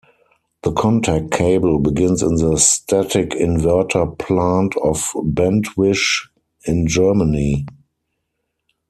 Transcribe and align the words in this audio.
The 0.63 0.71
Kontek 0.73 1.29
cable 1.31 1.77
begins 1.77 2.23
in 2.23 2.33
the 2.33 2.57
static 2.57 3.33
inverter 3.35 4.17
plant 4.17 4.73
of 4.83 5.11
Bentwisch 5.23 6.27
in 6.65 6.87
Germany. 6.87 7.67